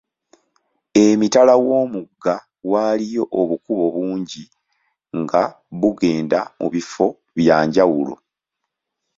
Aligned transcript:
Emitala 1.05 1.53
w'omugga 1.65 2.35
waaliyo 2.71 3.23
obukubo 3.39 3.85
bungi 3.95 4.43
nga 5.19 5.43
bugenda 5.79 6.39
mu 6.59 6.67
bifo 6.73 7.07
bya 7.37 7.57
njawulo. 7.67 8.15